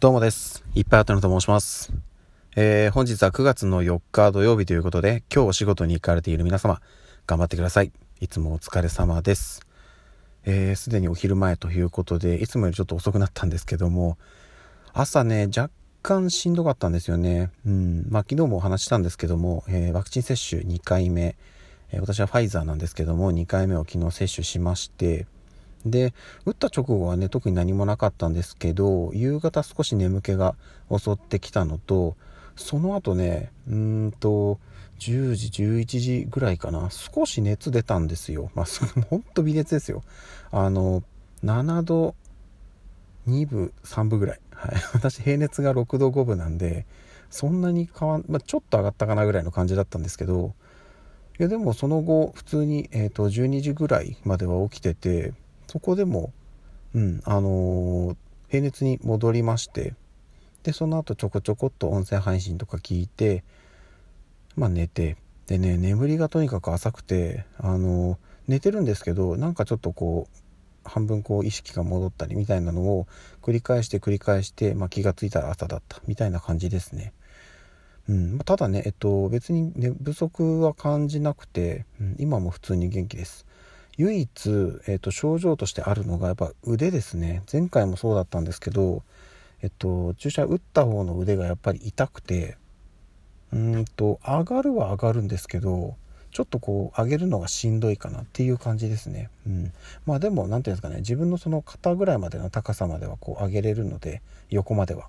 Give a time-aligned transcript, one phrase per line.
[0.00, 0.62] どうもです。
[0.76, 1.92] いっぱいあったのと申します。
[2.54, 6.80] えー、本日は9月の4日土曜日ということで、今日お仕事に行かれている皆様、
[7.26, 7.90] 頑張ってください。
[8.20, 9.66] いつもお疲れ様です。
[10.44, 14.18] えー、すでにお昼前ということで、いつもよりちょっと遅くなったんですけども、
[14.92, 15.72] 朝ね、若
[16.04, 17.50] 干しんどかったんですよね。
[17.66, 18.06] うん。
[18.08, 21.34] まあ、昨日もお話したんですけども、えー、ワクチン接種2回目、
[21.90, 25.26] え私はファイザーなんですけども、2回目を昨日接種しまして、
[25.86, 26.14] で
[26.44, 30.54] 打った直後はね特に何もなかったんですけど夕方少し眠気が
[30.90, 32.16] 襲ってきたのと
[32.56, 34.58] その後ねうんと
[34.98, 38.50] 10時11時ぐらいかな少し熱出たんですよ。
[38.54, 40.02] まあそれほんと微熱ですよ。
[40.50, 41.02] あの
[41.44, 42.14] 7度
[43.28, 46.86] 2分3分ぐらい、はい、 私平熱が6度5分なんで
[47.30, 50.54] そんなに変わん、まあ、ちょっと上がったかなぐらいの感じだったんですけど
[51.38, 55.34] いやでもその後普通に、えー、と12時ぐらいまでは起きてて
[55.68, 56.32] そこでも、
[56.94, 58.16] うん、あのー
[58.48, 59.94] 平熱に戻りまして、
[60.62, 63.44] で、その後ちょこちょこっと音声配信とか聞いて、
[64.56, 68.16] まあ寝て、でね、眠りがとにかく浅くて、あのー
[68.48, 70.38] 寝てるんですけど、なんかちょっとこう、
[70.88, 73.06] 半分こう意識が戻ったりみたいなのを
[73.42, 77.12] 繰り返して繰り返して、まあ、気がついたら朝だったみたいな感じですね。
[78.08, 83.46] うん、ただね、えっと、別に寝不足は感じなくて、うん、今も普通に元気です。
[83.98, 87.42] 唯一、えっと、症状としてあるのがやっぱ腕ですね。
[87.52, 89.02] 前回もそうだったんですけど、
[89.60, 92.56] えっと、注射打った方の腕がやっぱり痛くて
[93.52, 95.96] うんと上がるは上がるんですけど
[96.30, 99.72] ちょっとこう上げるのがしんどいかなっていう感じですね、うん、
[100.06, 105.08] まあでも何ていうんですかね自分のその肩ぐらいまでの高さまではこう上げれるので横までは。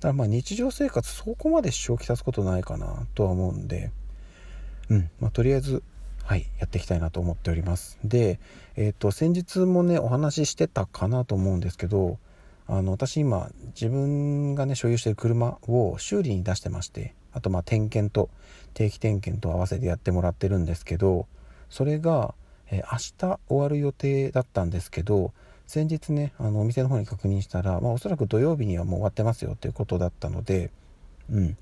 [0.00, 3.90] だからまあ日常生活そこまで支障をきたすことないかなとは思うんで
[4.90, 5.10] うん。
[5.20, 5.82] まあとりあえず
[6.28, 7.98] はい、やっていきたいなと思っております。
[8.04, 8.38] で、
[8.76, 12.18] えっ、と、先日もね、お話ししてたかなと思うんですけど、
[12.66, 18.28] あの、私今、自分がね、所有してる車を修理に出してまして、あと、まあ、点検と、
[18.74, 21.26] 定期点検と合わせてやってもらってるんですけど、
[21.70, 22.34] それが、
[22.70, 25.32] えー明日終わる予定だったんですけど、
[25.66, 30.70] 先日ね、あの、お店の方に確認したら、まあ、おそらく土曜日にはもう終わってますよっていうことだったので、
[31.30, 31.56] うん、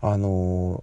[0.00, 0.82] あのー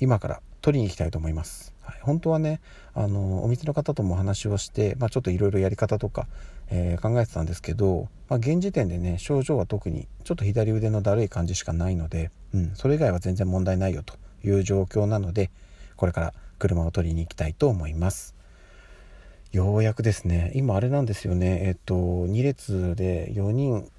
[0.00, 1.74] 今から取りに行きたいと思います。
[1.82, 2.62] はい、本当はね
[2.94, 6.26] あのお店の方ともお話をして、まあ、ちょっといろいろやり方とか、
[6.70, 15.50] えー考えてたんですけど、まあ、現時点でね症状は特にちょっと左腕のだるい感じしかないので、うん、それ以外は全然問題ないよという状況なので
[15.96, 18.34] これから車を取りに行きたいと思います。
[19.52, 23.90] ようやくですね今あれなんですよねえっと2列で4人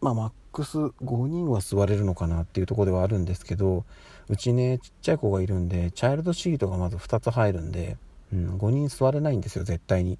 [0.00, 3.84] まあックス5人は座れるのかなっていうとこではあるんですけど
[4.28, 7.98] うちねちっちゃい子がいるんでチャイルドシートがまず2つ入るんで、
[8.32, 10.14] うん、5人座れないんですよ絶対に。
[10.14, 10.18] っ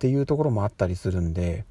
[0.00, 1.64] ていうところもあったりするんで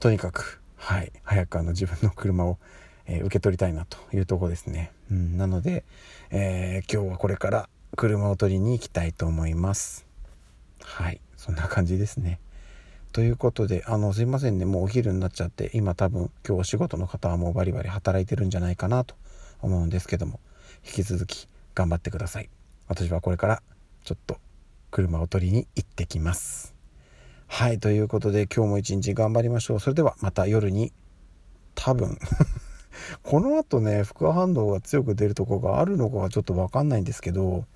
[0.00, 2.58] とにかくはい早くあの自分の車を、
[3.06, 5.84] えー受け取りたいなというとこですね、うん、なので、
[6.30, 10.06] えー今日はこれから車を取りに行きたいと思います。
[10.82, 12.40] はいそんな感じですね。
[13.12, 19.14] ということで、あの、すいませんね、もうお昼になっちゃって、今多分今日お仕事の方はもうバリバリ働いてるんじゃないかなと
[19.60, 20.40] 思うんですけども、
[20.84, 22.48] 引き続き頑張ってください。
[22.88, 23.62] 私はこれから
[24.02, 24.38] ちょっと
[24.90, 26.74] 車を取りに行ってきます。
[27.48, 29.80] はい、ということで今日も一日頑張りましょう。
[29.80, 30.90] それではまた夜に、
[31.74, 32.18] 多分、
[33.22, 37.66] この後ね、副反応が強く出るとこがあるのかはちょっとわかんないんですけど、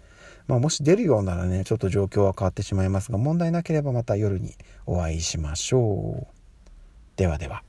[0.46, 4.54] まあ、もし出るようならね、ちょっと状況は変わってしまいますが、問題なければまた夜に
[4.86, 6.36] お会いしましょう。
[7.16, 7.65] ではでは。